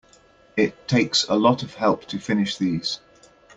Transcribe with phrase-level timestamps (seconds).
[0.57, 3.01] It takes a lot of help to finish these.